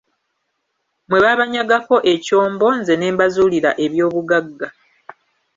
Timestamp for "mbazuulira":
3.13-3.71